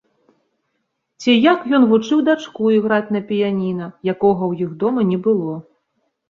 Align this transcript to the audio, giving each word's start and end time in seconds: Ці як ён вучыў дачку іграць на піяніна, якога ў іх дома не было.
Ці 1.23 1.31
як 1.51 1.59
ён 1.77 1.85
вучыў 1.91 2.23
дачку 2.29 2.71
іграць 2.77 3.13
на 3.17 3.21
піяніна, 3.27 3.85
якога 4.15 4.43
ў 4.51 4.69
іх 4.69 4.73
дома 4.87 5.01
не 5.13 5.19
было. 5.29 5.55